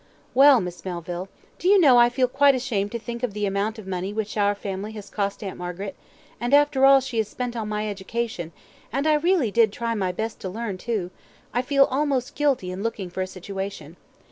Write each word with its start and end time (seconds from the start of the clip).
"Well, 0.33 0.59
Miss 0.59 0.83
Melville, 0.83 1.29
do 1.59 1.67
you 1.67 1.79
know 1.79 1.99
I 1.99 2.09
feel 2.09 2.27
quite 2.27 2.55
ashamed 2.55 2.91
to 2.93 2.97
think 2.97 3.21
of 3.21 3.35
the 3.35 3.45
amount 3.45 3.77
of 3.77 3.85
money 3.85 4.11
which 4.13 4.35
our 4.35 4.55
family 4.55 4.93
has 4.93 5.11
cost 5.11 5.43
Aunt 5.43 5.59
Margaret; 5.59 5.95
and 6.39 6.55
after 6.55 6.87
all 6.87 7.01
she 7.01 7.17
has 7.17 7.27
spent 7.27 7.55
on 7.55 7.69
my 7.69 7.87
education, 7.87 8.51
and 8.91 9.05
I 9.05 9.13
really 9.13 9.51
did 9.51 9.71
try 9.71 9.93
my 9.93 10.11
best 10.11 10.39
to 10.39 10.49
learn 10.49 10.79
too, 10.79 11.11
I 11.53 11.61
feel 11.61 11.83
almost 11.85 12.33
guilty 12.33 12.71
in 12.71 12.81
looking 12.81 13.11
for 13.11 13.21
a 13.21 13.27
situation. 13.27 13.95